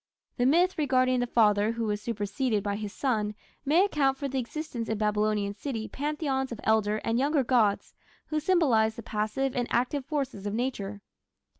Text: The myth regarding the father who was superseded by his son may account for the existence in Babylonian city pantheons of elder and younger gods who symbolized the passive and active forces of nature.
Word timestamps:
The 0.37 0.47
myth 0.47 0.79
regarding 0.79 1.19
the 1.19 1.27
father 1.27 1.73
who 1.73 1.85
was 1.85 2.01
superseded 2.01 2.63
by 2.63 2.75
his 2.75 2.91
son 2.91 3.35
may 3.63 3.85
account 3.85 4.17
for 4.17 4.27
the 4.27 4.39
existence 4.39 4.89
in 4.89 4.97
Babylonian 4.97 5.53
city 5.53 5.87
pantheons 5.87 6.51
of 6.51 6.59
elder 6.63 6.97
and 7.03 7.19
younger 7.19 7.43
gods 7.43 7.93
who 8.29 8.39
symbolized 8.39 8.97
the 8.97 9.03
passive 9.03 9.55
and 9.55 9.67
active 9.69 10.03
forces 10.03 10.47
of 10.47 10.55
nature. 10.55 11.01